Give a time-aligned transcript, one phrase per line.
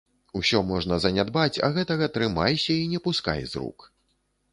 [0.37, 3.87] Усё можна занядбаць, а гэтага трымайся і не пускай з рук.